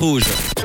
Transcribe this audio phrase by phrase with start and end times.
[0.00, 0.57] Rouge.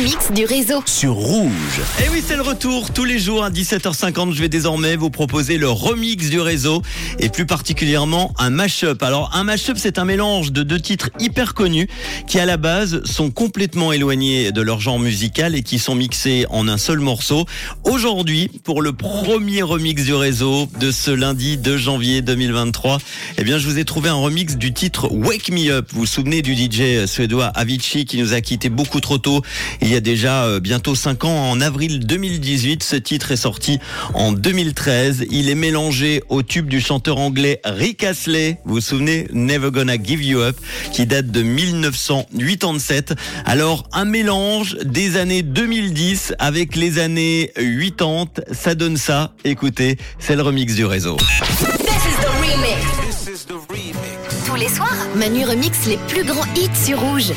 [0.00, 0.82] Remix du réseau.
[0.86, 1.80] Sur Rouge.
[2.02, 2.90] Et oui, c'est le retour.
[2.90, 6.80] Tous les jours à 17h50, je vais désormais vous proposer le remix du réseau
[7.18, 9.02] et plus particulièrement un mash-up.
[9.02, 11.86] Alors, un mash-up, c'est un mélange de deux titres hyper connus
[12.26, 16.46] qui, à la base, sont complètement éloignés de leur genre musical et qui sont mixés
[16.48, 17.44] en un seul morceau.
[17.84, 23.00] Aujourd'hui, pour le premier remix du réseau de ce lundi 2 janvier 2023,
[23.36, 25.90] eh bien, je vous ai trouvé un remix du titre Wake Me Up.
[25.92, 29.42] Vous vous souvenez du DJ suédois Avicii qui nous a quitté beaucoup trop tôt
[29.89, 32.82] il y a déjà euh, bientôt 5 ans, en avril 2018.
[32.82, 33.78] Ce titre est sorti
[34.14, 35.26] en 2013.
[35.30, 38.58] Il est mélangé au tube du chanteur anglais Rick Astley.
[38.64, 40.56] Vous vous souvenez Never Gonna Give You Up,
[40.92, 43.14] qui date de 1987.
[43.44, 48.26] Alors, un mélange des années 2010 avec les années 80.
[48.52, 49.32] Ça donne ça.
[49.44, 51.16] Écoutez, c'est le remix du réseau.
[51.16, 53.26] This is the remix.
[53.26, 54.00] This is the remix.
[54.46, 57.32] Tous les soirs, Manu remix les plus grands hits sur Rouge.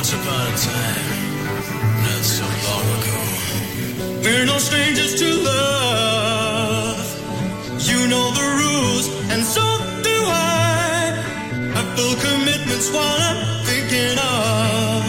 [0.00, 1.34] Once upon a time,
[2.04, 3.18] not so long ago.
[4.22, 7.04] We're no strangers to love.
[7.86, 9.60] You know the rules, and so
[10.00, 11.12] do I.
[11.74, 14.99] Have full commitments while I'm thinking of.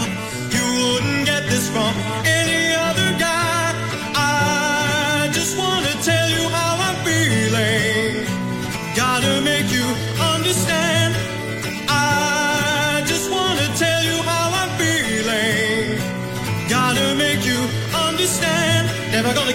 [19.22, 19.51] Never gonna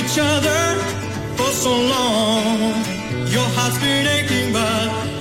[0.00, 0.62] each other
[1.36, 2.58] for so long.
[3.34, 5.19] Your heart's been aching, but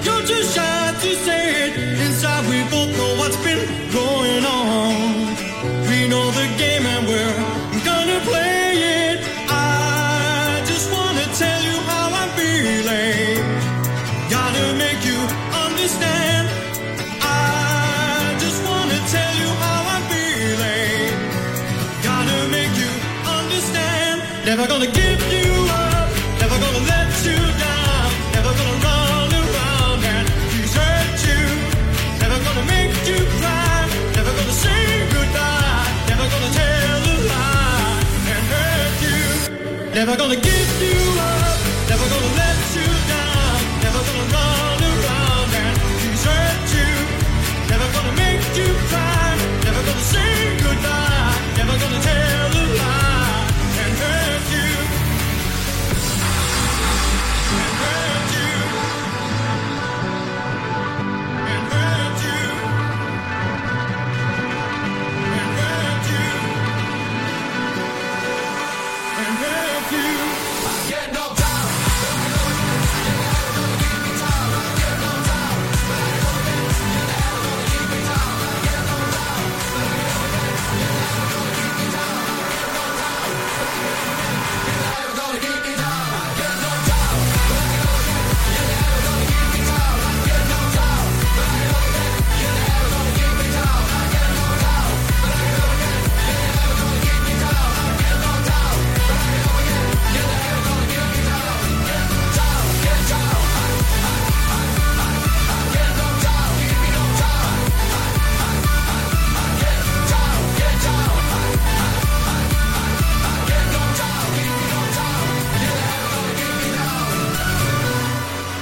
[39.99, 42.48] Never gonna give you up, never gonna let